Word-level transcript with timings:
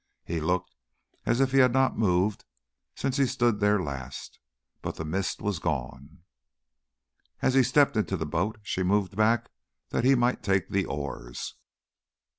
He 0.25 0.39
looked 0.41 0.73
as 1.27 1.39
if 1.41 1.51
he 1.51 1.59
had 1.59 1.73
not 1.73 1.95
moved 1.95 2.43
since 2.95 3.17
he 3.17 3.27
stood 3.27 3.59
there 3.59 3.79
last, 3.79 4.39
but 4.81 4.95
the 4.95 5.05
mist 5.05 5.43
was 5.43 5.59
gone. 5.59 6.23
As 7.43 7.53
he 7.53 7.61
stepped 7.61 7.95
into 7.95 8.17
the 8.17 8.25
boat, 8.25 8.57
she 8.63 8.81
moved 8.81 9.15
back 9.15 9.51
that 9.89 10.03
he 10.03 10.15
might 10.15 10.41
take 10.41 10.69
the 10.69 10.85
oars. 10.87 11.53